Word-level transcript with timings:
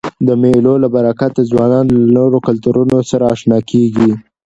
د 0.27 0.29
مېلو 0.41 0.73
له 0.83 0.87
برکته 0.95 1.41
ځوانان 1.51 1.85
له 1.95 2.01
نورو 2.17 2.37
کلتورو 2.47 2.83
سره 3.11 3.25
اشنا 3.33 3.59
کيږي. 3.71 4.11